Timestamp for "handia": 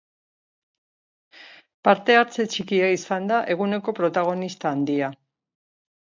4.75-5.13